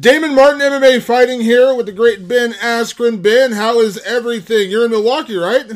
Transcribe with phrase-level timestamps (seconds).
[0.00, 3.20] Damon Martin MMA fighting here with the great Ben Askren.
[3.20, 4.70] Ben, how is everything?
[4.70, 5.70] You're in Milwaukee, right?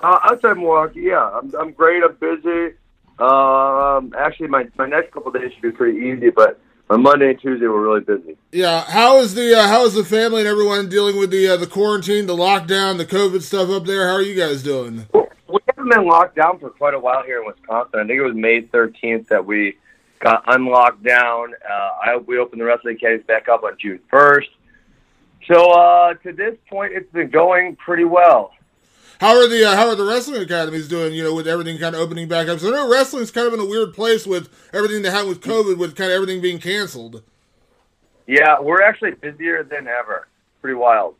[0.00, 1.30] Uh, outside Milwaukee, yeah.
[1.34, 2.02] I'm, I'm great.
[2.02, 2.74] I'm busy.
[3.18, 6.58] Um, actually, my, my next couple days should be pretty easy, but
[6.88, 8.38] my Monday and Tuesday we're really busy.
[8.52, 8.84] Yeah.
[8.84, 11.66] How is the uh, how is the family and everyone dealing with the uh, the
[11.66, 14.08] quarantine, the lockdown, the COVID stuff up there?
[14.08, 15.06] How are you guys doing?
[15.12, 18.00] We haven't been locked down for quite a while here in Wisconsin.
[18.00, 19.76] I think it was May 13th that we
[20.22, 21.52] got unlocked down.
[21.68, 24.48] Uh, I we opened the wrestling academies back up on June 1st.
[25.48, 28.52] So uh, to this point, it's been going pretty well.
[29.20, 31.12] How are the uh, how are the wrestling academies doing?
[31.12, 32.60] You know, with everything kind of opening back up.
[32.60, 35.40] So I know wrestling's kind of in a weird place with everything that happened with
[35.42, 37.22] COVID, with kind of everything being canceled.
[38.26, 40.28] Yeah, we're actually busier than ever.
[40.60, 41.16] Pretty wild.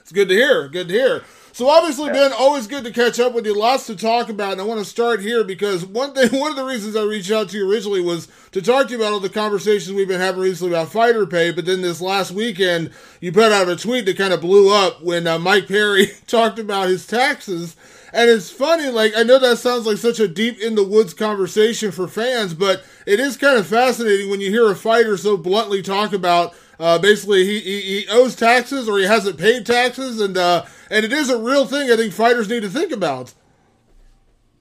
[0.00, 0.68] It's good to hear.
[0.68, 1.24] Good to hear.
[1.54, 3.56] So obviously, Ben, always good to catch up with you.
[3.56, 6.56] Lots to talk about, and I want to start here because one thing, one of
[6.56, 9.20] the reasons I reached out to you originally was to talk to you about all
[9.20, 11.52] the conversations we've been having recently about fighter pay.
[11.52, 12.90] But then this last weekend,
[13.20, 16.58] you put out a tweet that kind of blew up when uh, Mike Perry talked
[16.58, 17.76] about his taxes.
[18.12, 21.14] And it's funny, like I know that sounds like such a deep in the woods
[21.14, 25.36] conversation for fans, but it is kind of fascinating when you hear a fighter so
[25.36, 26.52] bluntly talk about
[26.84, 31.02] uh, basically he, he, he owes taxes or he hasn't paid taxes, and uh, and
[31.02, 31.90] it is a real thing.
[31.90, 33.32] I think fighters need to think about.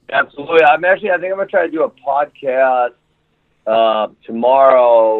[0.09, 0.63] Absolutely.
[0.63, 1.11] I'm actually.
[1.11, 2.93] I think I'm gonna try to do a podcast
[3.67, 5.19] uh, tomorrow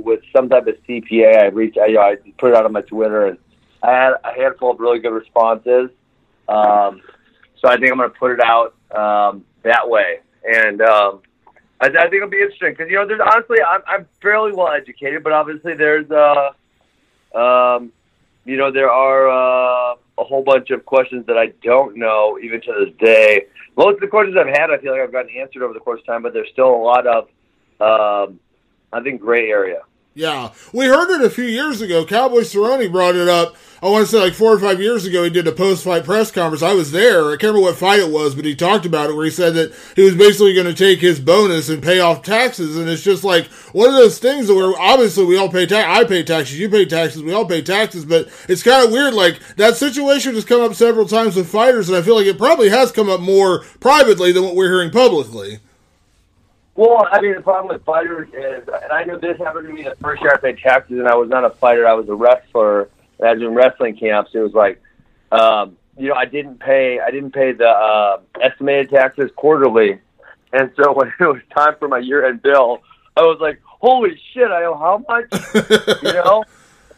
[0.00, 1.36] with some type of CPA.
[1.36, 1.78] I reached.
[1.78, 3.38] I, you know, I put it out on my Twitter, and
[3.84, 5.90] I had a handful of really good responses.
[6.48, 7.00] Um,
[7.60, 11.19] so I think I'm to put it out um, that way, and um,
[11.80, 14.68] I, I think it'll be interesting because you know, there's honestly, I'm, I'm fairly well
[14.68, 16.50] educated, but obviously there's, uh,
[17.34, 17.92] um,
[18.44, 22.60] you know, there are uh, a whole bunch of questions that I don't know even
[22.62, 23.46] to this day.
[23.76, 26.00] Most of the questions I've had, I feel like I've gotten answered over the course
[26.00, 27.24] of time, but there's still a lot of,
[27.80, 28.40] um,
[28.92, 29.82] I think, gray area.
[30.12, 32.04] Yeah, we heard it a few years ago.
[32.04, 33.54] Cowboy Cerrone brought it up.
[33.80, 35.22] I want to say like four or five years ago.
[35.22, 36.64] He did a post-fight press conference.
[36.64, 37.28] I was there.
[37.28, 39.54] I can't remember what fight it was, but he talked about it where he said
[39.54, 42.76] that he was basically going to take his bonus and pay off taxes.
[42.76, 45.88] And it's just like one of those things where obviously we all pay tax.
[45.88, 46.58] I pay taxes.
[46.58, 47.22] You pay taxes.
[47.22, 48.04] We all pay taxes.
[48.04, 49.14] But it's kind of weird.
[49.14, 52.36] Like that situation has come up several times with fighters, and I feel like it
[52.36, 55.60] probably has come up more privately than what we're hearing publicly.
[56.80, 59.82] Well, I mean, the problem with fighters is, and I know this happened to me
[59.82, 62.14] the first year I paid taxes, and I was not a fighter; I was a
[62.14, 62.88] wrestler.
[63.18, 64.30] And I was in wrestling camps.
[64.32, 64.80] It was like,
[65.30, 70.00] um, you know, I didn't pay, I didn't pay the uh, estimated taxes quarterly,
[70.54, 72.78] and so when it was time for my year-end bill,
[73.14, 74.50] I was like, "Holy shit!
[74.50, 75.26] I owe how much?"
[76.02, 76.44] you know.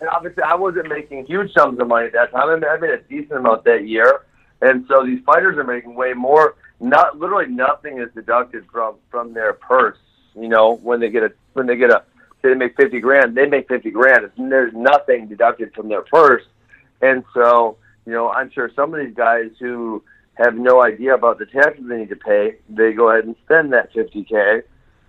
[0.00, 2.48] And obviously, I wasn't making huge sums of money at that time.
[2.48, 4.26] I made a decent amount that year,
[4.60, 9.32] and so these fighters are making way more not literally nothing is deducted from from
[9.32, 9.98] their purse.
[10.34, 12.02] You know, when they get a when they get a
[12.42, 14.30] say they make fifty grand, they make fifty grand.
[14.36, 16.42] There's nothing deducted from their purse,
[17.00, 20.02] and so you know, I'm sure some of these guys who
[20.34, 23.72] have no idea about the taxes they need to pay, they go ahead and spend
[23.72, 24.62] that fifty k,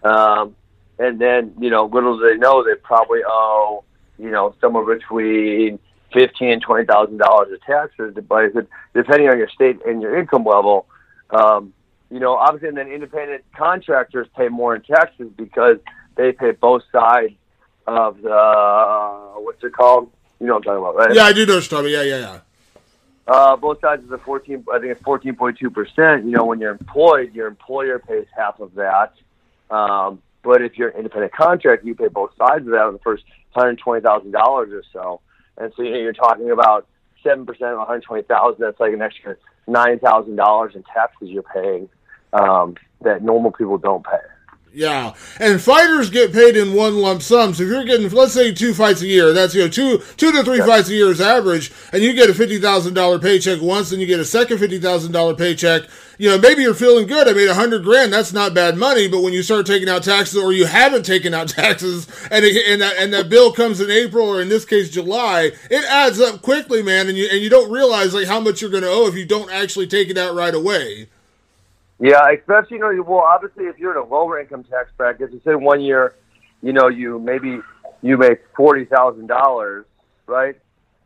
[0.03, 0.55] um,
[0.99, 3.83] and then you know, little do they know they probably owe
[4.19, 5.79] you know somewhere between
[6.13, 10.85] fifteen and twenty thousand dollars of taxes, depending on your state and your income level.
[11.33, 11.73] Um,
[12.09, 15.77] you know, obviously, and then independent contractors pay more in taxes because
[16.15, 17.33] they pay both sides
[17.87, 20.11] of the uh, what's it called?
[20.39, 21.15] You know what I'm talking about, right?
[21.15, 21.89] Yeah, I do know what you're.
[21.89, 22.39] Yeah, yeah, yeah.
[23.25, 26.25] Uh, both sides of the 14, I think it's 14.2 percent.
[26.25, 29.13] You know, when you're employed, your employer pays half of that.
[29.69, 32.99] Um, but if you're an independent contractor, you pay both sides of that on the
[32.99, 35.21] first hundred twenty thousand dollars or so.
[35.57, 36.87] And so you know, you're talking about
[37.23, 38.61] seven percent of one hundred twenty thousand.
[38.61, 41.89] That's like an extra nine thousand dollars in taxes you're paying
[42.33, 44.17] um, that normal people don't pay.
[44.75, 47.53] Yeah, and fighters get paid in one lump sum.
[47.53, 50.31] So if you're getting, let's say, two fights a year, that's you know two two
[50.31, 50.65] to three yeah.
[50.65, 54.01] fights a year is average, and you get a fifty thousand dollar paycheck once, and
[54.01, 55.83] you get a second fifty thousand dollar paycheck.
[56.17, 57.27] You know, maybe you're feeling good.
[57.27, 58.11] I made a hundred grand.
[58.11, 59.07] That's not bad money.
[59.07, 62.67] But when you start taking out taxes, or you haven't taken out taxes, and it,
[62.67, 66.19] and that, and that bill comes in April, or in this case July, it adds
[66.19, 67.09] up quickly, man.
[67.09, 69.27] And you and you don't realize like how much you're going to owe if you
[69.27, 71.09] don't actually take it out right away.
[72.03, 75.39] Yeah, especially you know, well, obviously, if you're in a lower income tax bracket, you
[75.45, 76.13] say one year,
[76.61, 77.61] you know, you maybe
[78.01, 79.85] you make forty thousand dollars,
[80.27, 80.57] right?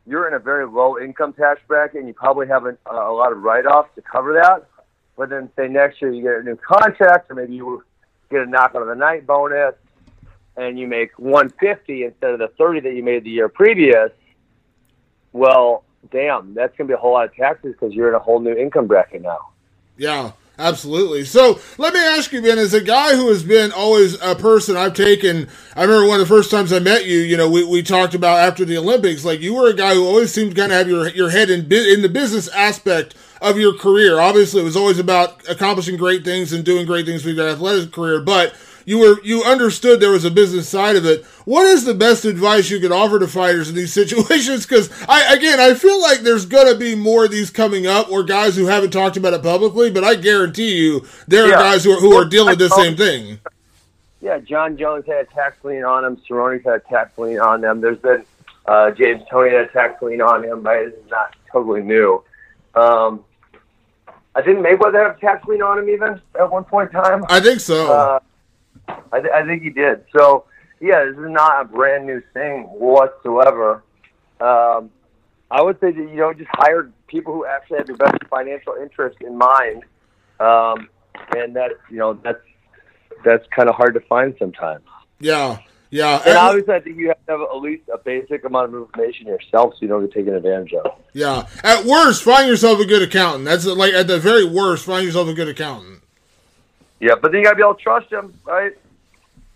[0.08, 3.32] You're in a very low income tax bracket, and you probably have a, a lot
[3.32, 4.68] of write offs to cover that.
[5.16, 7.84] But then, say next year you get a new contract, or maybe you
[8.32, 9.76] get a knock on the night bonus,
[10.56, 14.10] and you make one fifty instead of the thirty that you made the year previous.
[15.32, 18.40] Well, damn, that's gonna be a whole lot of taxes because you're in a whole
[18.40, 19.50] new income bracket now.
[19.96, 20.32] Yeah.
[20.60, 21.24] Absolutely.
[21.24, 24.76] So let me ask you, Ben, as a guy who has been always a person
[24.76, 27.64] I've taken, I remember one of the first times I met you, you know, we,
[27.64, 30.60] we talked about after the Olympics, like you were a guy who always seemed to
[30.60, 34.20] kind of have your, your head in, in the business aspect of your career.
[34.20, 37.92] Obviously, it was always about accomplishing great things and doing great things with your athletic
[37.92, 38.56] career, but
[38.88, 41.26] you were you understood there was a business side of it.
[41.44, 44.66] What is the best advice you could offer to fighters in these situations?
[44.66, 48.24] Because I again, I feel like there's gonna be more of these coming up, or
[48.24, 49.92] guys who haven't talked about it publicly.
[49.92, 52.96] But I guarantee you, there are guys who are, who are dealing with the same
[52.96, 53.40] thing.
[54.22, 56.22] Yeah, Jon Jones had a tax lien on him.
[56.26, 57.82] Cerrone's had a tax lien on them.
[57.82, 58.24] There's been
[58.68, 62.24] uh, James Toney had a tax lien on him, but it's not totally new.
[62.74, 63.26] Um,
[64.34, 67.26] I think Mayweather had a tax lien on him even at one point in time.
[67.28, 67.92] I think so.
[67.92, 68.20] Uh,
[69.12, 70.04] I, th- I think he did.
[70.18, 70.46] So
[70.80, 73.84] yeah, this is not a brand new thing whatsoever.
[74.40, 74.92] Um,
[75.50, 78.76] I would say that you know just hire people who actually have your best financial
[78.82, 79.84] interest in mind,
[80.40, 80.90] um,
[81.36, 82.40] and that you know that's
[83.24, 84.84] that's kind of hard to find sometimes.
[85.20, 85.60] Yeah,
[85.90, 86.18] yeah.
[86.18, 88.82] And, and obviously, I think you have to have at least a basic amount of
[88.82, 90.92] information yourself so you don't get taken advantage of.
[91.14, 91.48] Yeah.
[91.64, 93.46] At worst, find yourself a good accountant.
[93.46, 95.97] That's like at the very worst, find yourself a good accountant.
[97.00, 98.74] Yeah, but then you gotta be able to trust him, right?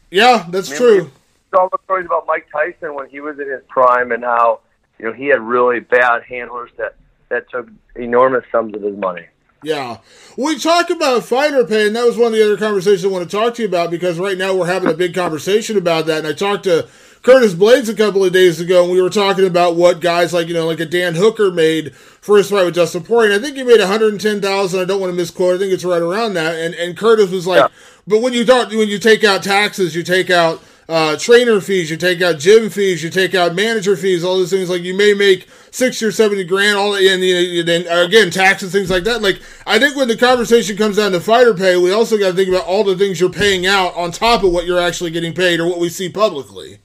[0.09, 1.11] Yeah, that's I mean, true.
[1.57, 4.61] All the stories about Mike Tyson when he was in his prime and how
[4.99, 6.95] you know he had really bad handlers that
[7.29, 9.25] that took enormous sums of his money.
[9.63, 9.97] Yeah.
[10.37, 13.29] We talk about fighter pay, and that was one of the other conversations I want
[13.29, 16.19] to talk to you about because right now we're having a big conversation about that.
[16.19, 16.89] And I talked to
[17.21, 20.47] Curtis Blaydes a couple of days ago, and we were talking about what guys like,
[20.47, 21.93] you know, like a Dan Hooker made
[22.25, 23.33] his fight with Dustin Poirier.
[23.33, 25.55] I think he made 110000 I don't want to misquote.
[25.55, 26.55] I think it's right around that.
[26.55, 27.67] And and Curtis was like, yeah.
[28.07, 31.89] but when you talk, when you take out taxes, you take out uh, trainer fees,
[31.89, 34.69] you take out gym fees, you take out manager fees, all those things.
[34.69, 37.23] Like you may make sixty or seventy grand, all and
[37.67, 39.21] then again taxes, things like that.
[39.21, 42.33] Like I think when the conversation comes down to fighter pay, we also got to
[42.35, 45.33] think about all the things you're paying out on top of what you're actually getting
[45.33, 46.79] paid or what we see publicly.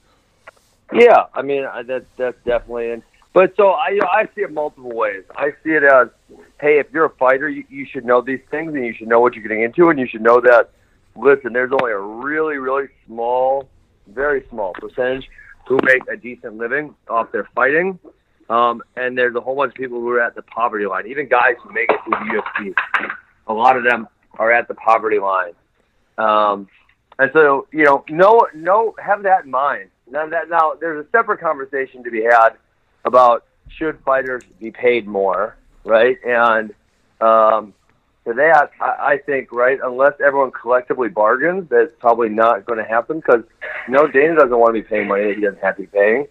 [0.93, 2.91] Yeah, I mean that's that's definitely.
[2.91, 3.03] And
[3.37, 5.23] but so I you know, I see it multiple ways.
[5.35, 6.07] I see it as,
[6.59, 9.19] hey, if you're a fighter, you, you should know these things and you should know
[9.19, 10.71] what you're getting into, and you should know that.
[11.15, 13.69] Listen, there's only a really really small
[14.07, 15.29] very small percentage
[15.67, 17.99] who make a decent living off their fighting.
[18.49, 21.05] Um, and there's a whole bunch of people who are at the poverty line.
[21.05, 22.73] Even guys who make it to the UFC,
[23.45, 24.07] a lot of them
[24.39, 25.53] are at the poverty line.
[26.17, 26.67] Um,
[27.19, 29.89] and so, you know, no, no, have that in mind.
[30.09, 32.51] Now, that, now, there's a separate conversation to be had
[33.07, 36.17] about should fighters be paid more, right?
[36.25, 36.71] And
[37.21, 37.73] um,
[38.23, 42.85] for that, I, I think, right, unless everyone collectively bargains, that's probably not going to
[42.85, 43.43] happen because,
[43.93, 46.27] know, Dana doesn't want to be paying money that he doesn't have to be paying.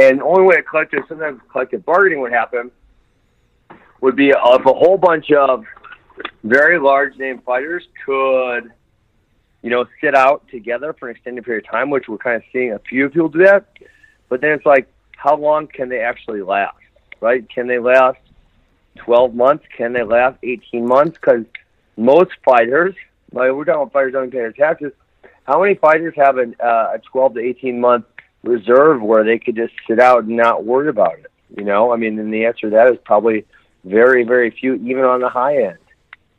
[0.00, 2.70] And the only way a collective, sometimes collective bargaining would happen
[4.00, 5.64] would be if a whole bunch of
[6.42, 8.70] very large name fighters could,
[9.62, 12.42] you know, sit out together for an extended period of time, which we're kind of
[12.52, 13.66] seeing a few people do that.
[14.28, 16.76] But then it's like, how long can they actually last,
[17.20, 17.48] right?
[17.48, 18.18] Can they last
[18.96, 19.64] 12 months?
[19.76, 21.18] Can they last 18 months?
[21.20, 21.44] Because
[21.96, 22.94] most fighters,
[23.32, 24.92] like we're talking about fighters don't pay their taxes,
[25.44, 28.06] how many fighters have an, uh, a 12 to 18 month
[28.42, 31.30] reserve where they could just sit out and not worry about it?
[31.56, 33.44] You know, I mean, and the answer to that is probably
[33.84, 35.78] very, very few, even on the high end.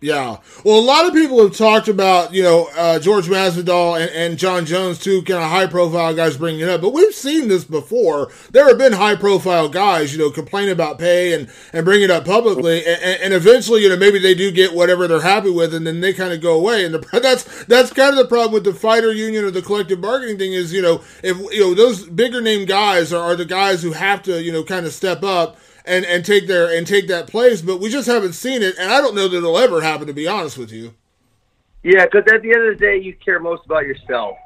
[0.06, 0.38] Yeah.
[0.64, 4.38] Well, a lot of people have talked about, you know, uh, George Masvidal and, and
[4.38, 6.82] Jon Jones, two kind of high profile guys bringing it up.
[6.82, 8.32] But we've seen this before.
[8.52, 12.12] There have been high profile guys, you know, complain about pay and, and bring it
[12.12, 12.86] up publicly.
[12.86, 16.02] And, and, eventually, you know, maybe they do get whatever they're happy with and then
[16.02, 16.86] they kind of go away.
[16.86, 20.02] And the, that's, that's kind of the problem with the fighter union or the collective
[20.02, 23.44] bargaining thing is, you know, if, you know, those bigger name guys are, are the
[23.44, 26.86] guys who have to, you know, kind of step up and and take their and
[26.86, 27.62] take that place.
[27.62, 30.08] But we just haven't seen it, and I don't know that it'll ever happen.
[30.08, 30.94] To be honest with you.
[31.84, 34.38] Yeah, because at the end of the day, you care most about yourself,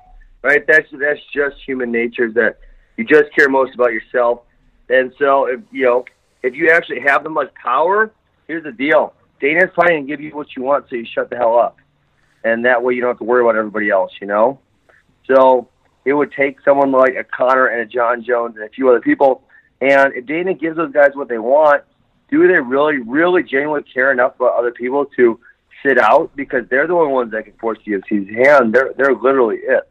[0.42, 0.66] right?
[0.68, 2.32] That's that's just human nature.
[2.32, 2.58] That
[2.98, 4.42] you just care most about yourself,
[4.90, 6.06] and so if you know
[6.44, 8.12] if you actually have the much power,
[8.48, 11.38] here's the deal: Dana's trying to give you what you want, so you shut the
[11.38, 11.78] hell up,
[12.44, 14.12] and that way you don't have to worry about everybody else.
[14.20, 14.60] You know,
[15.26, 15.70] so
[16.06, 19.02] it would take someone like a Conor and a Jon Jones and a few other
[19.02, 19.44] people
[19.82, 21.84] and if Dana gives those guys what they want,
[22.30, 25.40] do they really, really genuinely care enough about other people to
[25.84, 26.36] sit out?
[26.36, 28.74] Because they're the only ones that can force the UFC's hand.
[28.74, 29.90] They're they're literally it.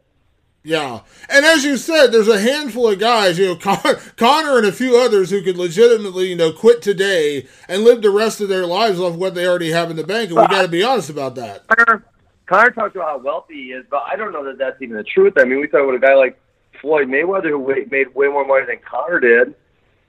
[0.61, 4.67] Yeah, and as you said, there's a handful of guys, you know, Con- Conor and
[4.67, 8.49] a few others who could legitimately, you know, quit today and live the rest of
[8.49, 10.83] their lives off what they already have in the bank, and we got to be
[10.83, 11.65] honest about that.
[11.67, 12.05] Connor,
[12.45, 15.03] Conor talks about how wealthy he is, but I don't know that that's even the
[15.03, 15.33] truth.
[15.37, 16.37] I mean, we talk about a guy like
[16.81, 19.55] Floyd Mayweather who made way more money than Conor did.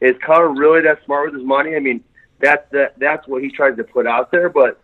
[0.01, 1.77] Is Conor really that smart with his money?
[1.77, 2.03] I mean,
[2.41, 4.49] that's the, that's what he tries to put out there.
[4.49, 4.81] But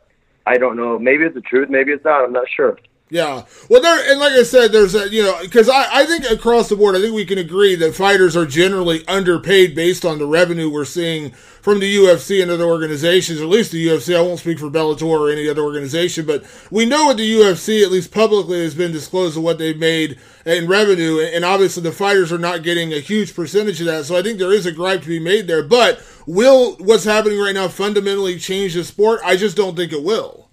[0.47, 0.99] I don't know.
[0.99, 1.69] Maybe it's the truth.
[1.69, 2.25] Maybe it's not.
[2.25, 2.79] I'm not sure.
[3.09, 3.45] Yeah.
[3.71, 6.69] Well, there and like I said, there's a you know because I I think across
[6.69, 10.27] the board, I think we can agree that fighters are generally underpaid based on the
[10.27, 13.41] revenue we're seeing from the UFC and other organizations.
[13.41, 14.17] At least the UFC.
[14.17, 17.81] I won't speak for Bellator or any other organization, but we know what the UFC,
[17.85, 21.93] at least publicly, has been disclosed of what they've made in revenue, and obviously the
[21.93, 24.07] fighters are not getting a huge percentage of that.
[24.07, 25.63] So I think there is a gripe to be made there.
[25.63, 29.21] But will what's happening right now fundamentally change the sport?
[29.25, 30.46] I just don't think it will.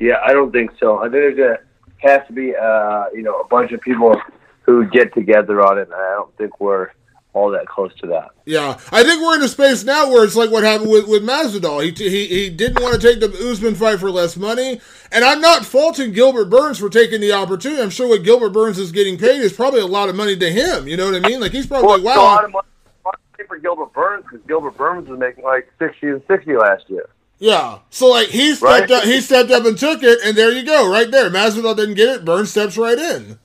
[0.00, 0.98] Yeah, I don't think so.
[0.98, 1.58] I think there's a
[1.98, 4.16] has to be uh, you know a bunch of people
[4.62, 5.82] who get together on it.
[5.82, 6.88] And I don't think we're
[7.34, 8.30] all that close to that.
[8.46, 11.22] Yeah, I think we're in a space now where it's like what happened with with
[11.22, 11.84] Masvidal.
[11.84, 14.80] He he, he didn't want to take the Usman fight for less money,
[15.12, 17.82] and I'm not faulting Gilbert Burns for taking the opportunity.
[17.82, 20.50] I'm sure what Gilbert Burns is getting paid is probably a lot of money to
[20.50, 20.88] him.
[20.88, 21.40] You know what I mean?
[21.40, 22.22] Like he's probably well, like, wow.
[22.22, 22.66] A lot of money
[23.46, 27.06] for Gilbert Burns because Gilbert Burns was making like sixty and sixty last year.
[27.40, 27.78] Yeah.
[27.88, 28.90] So like he stepped right?
[28.90, 31.30] up, he stepped up and took it, and there you go, right there.
[31.30, 32.24] Masvidal didn't get it.
[32.24, 33.38] Burns steps right in.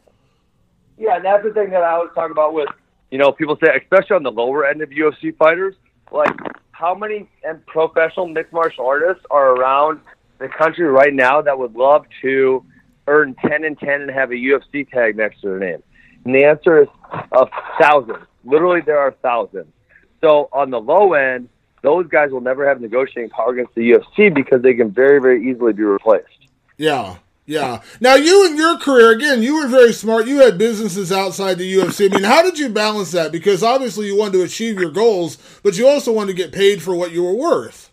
[0.97, 2.67] Yeah, and that's the thing that I was talking about with
[3.09, 5.75] you know people say, especially on the lower end of UFC fighters,
[6.11, 6.29] like
[6.71, 7.29] how many
[7.67, 10.01] professional mixed martial artists are around
[10.39, 12.65] the country right now that would love to
[13.07, 15.81] earn ten and ten and have a UFC tag next to their name?
[16.25, 16.89] And the answer is
[17.31, 17.47] a
[17.79, 18.17] thousand.
[18.43, 19.71] Literally, there are thousands.
[20.19, 21.47] So on the low end
[21.85, 25.49] those guys will never have negotiating power against the UFC because they can very, very
[25.49, 26.47] easily be replaced.
[26.77, 27.17] Yeah.
[27.45, 27.81] Yeah.
[28.01, 30.25] Now, you in your career, again, you were very smart.
[30.25, 32.11] You had businesses outside the UFC.
[32.11, 33.31] I mean, how did you balance that?
[33.31, 36.81] Because obviously you wanted to achieve your goals, but you also wanted to get paid
[36.81, 37.91] for what you were worth.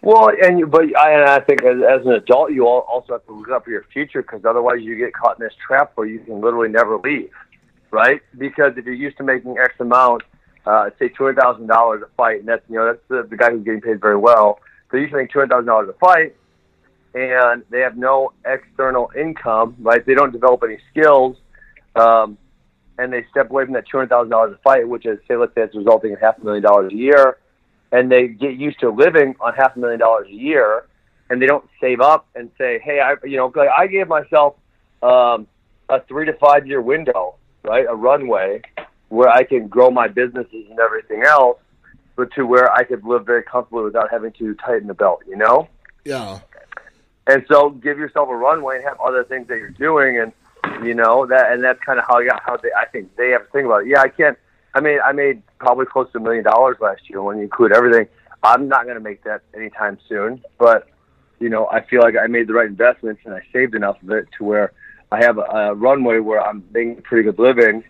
[0.00, 3.26] Well, and you, but I, and I think as, as an adult, you also have
[3.26, 6.06] to look out for your future because otherwise you get caught in this trap where
[6.06, 7.30] you can literally never leave,
[7.90, 8.22] right?
[8.38, 10.22] Because if you're used to making X amount
[10.66, 13.36] uh, say two hundred thousand dollars a fight, and that's you know that's the, the
[13.36, 14.60] guy who's getting paid very well.
[14.90, 16.34] So you make two hundred thousand dollars a fight,
[17.14, 20.04] and they have no external income, right?
[20.04, 21.36] They don't develop any skills,
[21.96, 22.38] um,
[22.98, 25.36] and they step away from that two hundred thousand dollars a fight, which is say
[25.36, 27.38] let's say it's resulting in half a million dollars a year,
[27.92, 30.86] and they get used to living on half a million dollars a year,
[31.28, 34.54] and they don't save up and say, hey, I you know like I gave myself
[35.02, 35.46] um,
[35.90, 38.62] a three to five year window, right, a runway
[39.08, 41.58] where I can grow my businesses and everything else,
[42.16, 45.36] but to where I could live very comfortably without having to tighten the belt, you
[45.36, 45.68] know?
[46.04, 46.40] Yeah.
[47.26, 50.32] And so give yourself a runway and have other things that you're doing and
[50.82, 53.52] you know, that and that's kinda how yeah, how they I think they have to
[53.52, 53.88] think about it.
[53.88, 54.38] Yeah, I can't
[54.74, 57.72] I mean I made probably close to a million dollars last year when you include
[57.72, 58.08] everything.
[58.42, 60.88] I'm not gonna make that anytime soon, but
[61.40, 64.10] you know, I feel like I made the right investments and I saved enough of
[64.10, 64.72] it to where
[65.10, 67.84] I have a, a runway where I'm making a pretty good living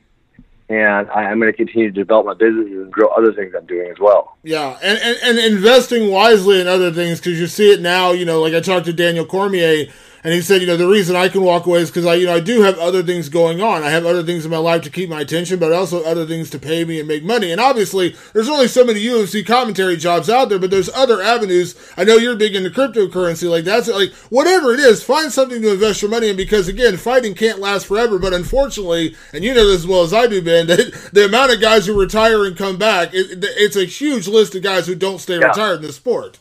[0.74, 3.66] and I, am going to continue to develop my business and grow other things I'm
[3.66, 4.36] doing as well.
[4.42, 8.12] Yeah, and, and, and investing wisely in other things because you see it now.
[8.12, 9.86] You know, like I talked to Daniel Cormier
[10.24, 12.24] and he said, you know, the reason I can walk away is because I, you
[12.24, 13.82] know, I do have other things going on.
[13.82, 16.48] I have other things in my life to keep my attention, but also other things
[16.50, 17.52] to pay me and make money.
[17.52, 21.76] And obviously, there's only so many UFC commentary jobs out there, but there's other avenues.
[21.98, 25.74] I know you're big into cryptocurrency, like that's like whatever it is, find something to
[25.74, 28.18] invest your money in because again, fighting can't last forever.
[28.18, 31.52] But unfortunately, and you know this as well as I do, Ben, that the amount
[31.52, 34.94] of guys who retire and come back, it, it's a huge list of guys who
[34.94, 35.48] don't stay yeah.
[35.48, 36.38] retired in the sport.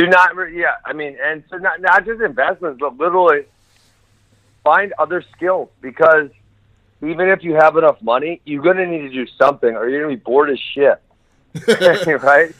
[0.00, 0.76] Do not, yeah.
[0.86, 3.44] I mean, and so not not just investments, but literally
[4.64, 6.30] find other skills because
[7.02, 10.02] even if you have enough money, you're going to need to do something, or you're
[10.02, 11.02] going to be bored as shit,
[12.22, 12.54] right?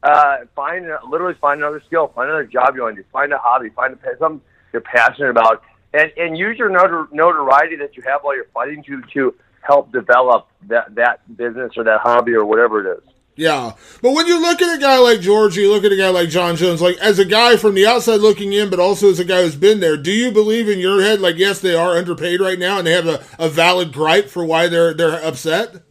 [0.00, 3.38] Uh, find literally find another skill, find another job you want to do, find a
[3.38, 4.40] hobby, find a, something
[4.72, 8.84] you're passionate about, and and use your notor- notoriety that you have while you're fighting
[8.84, 13.15] to to help develop that that business or that hobby or whatever it is.
[13.36, 13.72] Yeah.
[14.00, 16.30] But when you look at a guy like George, you look at a guy like
[16.30, 19.24] Jon Jones, like as a guy from the outside looking in, but also as a
[19.24, 22.40] guy who's been there, do you believe in your head, like, yes, they are underpaid
[22.40, 25.82] right now and they have a, a valid gripe for why they're they're upset?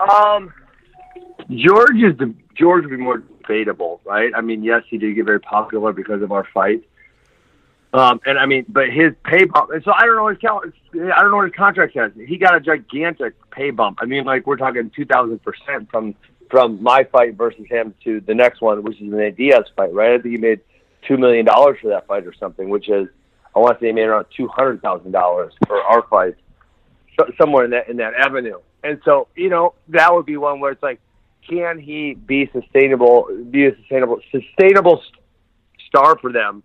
[0.00, 0.52] Um
[1.50, 4.32] George is the George would be more debatable, right?
[4.34, 6.87] I mean, yes, he did get very popular because of our fight.
[7.92, 9.70] Um, and I mean, but his pay bump.
[9.82, 12.12] So I don't know his I don't know what his contract says.
[12.26, 13.98] He got a gigantic pay bump.
[14.02, 16.14] I mean, like we're talking two thousand percent from
[16.50, 20.12] from my fight versus him to the next one, which is an Diaz fight, right?
[20.12, 20.60] I think he made
[21.06, 23.08] two million dollars for that fight or something, which is
[23.56, 26.36] I want to say he made around two hundred thousand dollars for our fight,
[27.18, 28.58] so, somewhere in that in that avenue.
[28.84, 31.00] And so you know that would be one where it's like,
[31.48, 33.28] can he be sustainable?
[33.50, 35.02] Be a sustainable sustainable
[35.88, 36.62] star for them?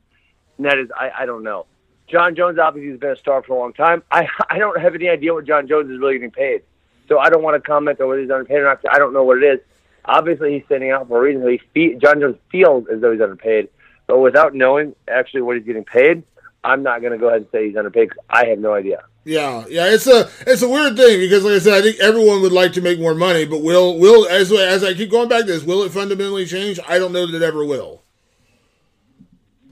[0.64, 1.66] And that is, I, I don't know.
[2.08, 4.02] Jon Jones obviously has been a star for a long time.
[4.12, 6.62] I I don't have any idea what Jon Jones is really getting paid,
[7.10, 8.80] so I don't want to comment on whether he's underpaid or not.
[8.90, 9.60] I don't know what it is.
[10.06, 11.50] Obviously, he's standing out for a reason.
[11.50, 13.68] He fe- Jon Jones feels as though he's underpaid,
[14.08, 16.24] but without knowing actually what he's getting paid,
[16.64, 19.04] I'm not going to go ahead and say he's underpaid because I have no idea.
[19.26, 22.42] Yeah, yeah, it's a it's a weird thing because, like I said, I think everyone
[22.42, 25.42] would like to make more money, but will will as as I keep going back
[25.42, 26.80] to this, will it fundamentally change?
[26.88, 28.02] I don't know that it ever will.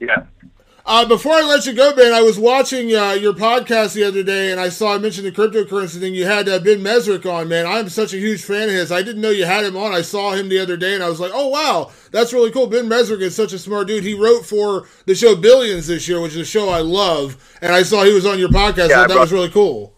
[0.00, 0.24] Yeah,
[0.84, 4.24] uh, before I let you go, Ben, I was watching uh, your podcast the other
[4.24, 6.12] day, and I saw I mentioned the cryptocurrency thing.
[6.12, 7.66] You had uh, Ben Mezrich on, man.
[7.66, 8.90] I'm such a huge fan of his.
[8.90, 9.92] I didn't know you had him on.
[9.92, 12.66] I saw him the other day, and I was like, oh wow, that's really cool.
[12.66, 14.02] Ben Mezrich is such a smart dude.
[14.02, 17.72] He wrote for the show Billions this year, which is a show I love, and
[17.72, 18.88] I saw he was on your podcast.
[18.88, 19.94] Yeah, that was really cool.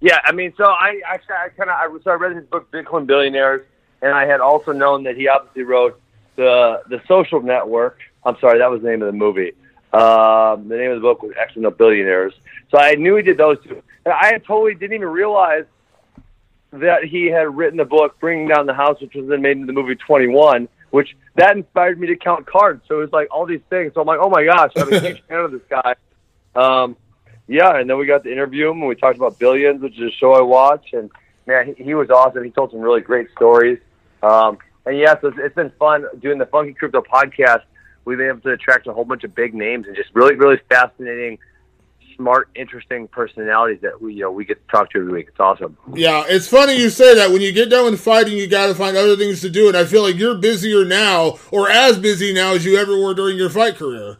[0.00, 2.70] Yeah, I mean, so I actually I kind of I, so I read his book
[2.70, 3.64] Bitcoin Billionaires,
[4.02, 5.98] and I had also known that he obviously wrote
[6.36, 9.52] the the Social Network I'm sorry, that was the name of the movie.
[9.92, 12.32] Um, the name of the book was Accidental Billionaires.
[12.70, 13.82] So I knew he did those two.
[14.04, 15.64] And I totally didn't even realize
[16.72, 19.66] that he had written the book Bringing Down the House, which was then made into
[19.66, 22.82] the movie 21, which that inspired me to count cards.
[22.88, 23.92] So it was like all these things.
[23.94, 25.94] So I'm like, oh my gosh, I'm a huge fan of this guy.
[26.54, 26.96] Um,
[27.46, 30.12] yeah, and then we got to interview him, and we talked about Billions, which is
[30.12, 30.94] a show I watch.
[30.94, 31.10] And
[31.46, 32.42] man, he, he was awesome.
[32.44, 33.78] He told some really great stories.
[34.22, 37.62] Um, and yeah, so it's, it's been fun doing the Funky Crypto podcast
[38.04, 40.58] we've been able to attract a whole bunch of big names and just really, really
[40.68, 41.38] fascinating,
[42.16, 45.26] smart, interesting personalities that we, you know, we get to talk to every week.
[45.28, 45.76] It's awesome.
[45.94, 47.30] Yeah, it's funny you say that.
[47.30, 49.76] When you get done with fighting, you got to find other things to do, and
[49.76, 53.36] I feel like you're busier now, or as busy now as you ever were during
[53.36, 54.18] your fight career.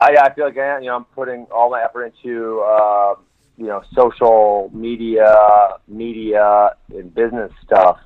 [0.00, 3.16] I, I feel like I, you know, I'm putting all my effort into, uh,
[3.58, 7.98] you know, social media, media, and business stuff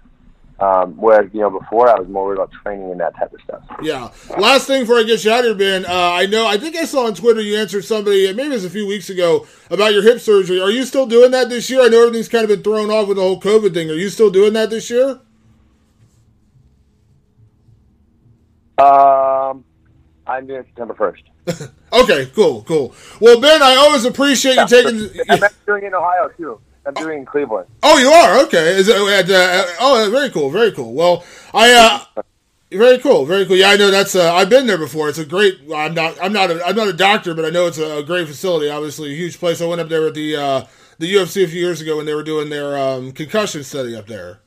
[0.61, 3.41] um, whereas, you know, before I was more worried about training and that type of
[3.43, 3.63] stuff.
[3.83, 4.11] Yeah.
[4.39, 6.77] Last thing before I get you out of here, Ben, uh, I know, I think
[6.77, 9.93] I saw on Twitter you answered somebody, maybe it was a few weeks ago, about
[9.93, 10.61] your hip surgery.
[10.61, 11.83] Are you still doing that this year?
[11.83, 13.91] I know everything's kind of been thrown off with the whole COVID thing.
[13.91, 15.21] Are you still doing that this year?
[18.79, 19.65] Um,
[20.27, 21.71] I'm doing September 1st.
[21.93, 22.95] okay, cool, cool.
[23.21, 25.21] Well, Ben, I always appreciate you taking.
[25.29, 26.61] I'm doing it in Ohio, too.
[26.87, 27.67] I'm doing in Cleveland.
[27.83, 28.77] Oh, you are okay.
[28.77, 30.93] Is it at, uh, oh, very cool, very cool.
[30.93, 31.73] Well, I
[32.17, 32.23] uh,
[32.71, 33.57] very cool, very cool.
[33.57, 34.15] Yeah, I know that's.
[34.15, 35.09] Uh, I've been there before.
[35.09, 35.61] It's a great.
[35.75, 36.17] I'm not.
[36.23, 36.51] I'm not.
[36.51, 38.69] A, I'm not a doctor, but I know it's a, a great facility.
[38.69, 39.61] Obviously, a huge place.
[39.61, 40.67] I went up there with the uh,
[40.99, 44.07] the UFC a few years ago when they were doing their um, concussion study up
[44.07, 44.41] there.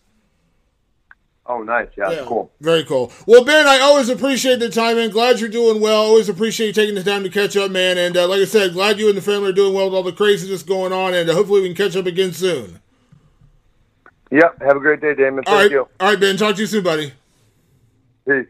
[1.49, 1.87] Oh, nice.
[1.97, 2.51] Yeah, yeah, cool.
[2.59, 3.11] Very cool.
[3.25, 5.09] Well, Ben, I always appreciate the time, man.
[5.09, 6.01] Glad you're doing well.
[6.03, 7.97] Always appreciate you taking the time to catch up, man.
[7.97, 10.03] And uh, like I said, glad you and the family are doing well with all
[10.03, 12.81] the craziness going on, and uh, hopefully we can catch up again soon.
[14.29, 14.61] Yep.
[14.61, 15.45] Have a great day, Damon.
[15.45, 15.71] Thank all right.
[15.71, 15.87] you.
[16.01, 16.35] All right, Ben.
[16.35, 17.13] Talk to you soon, buddy.
[18.27, 18.47] Peace.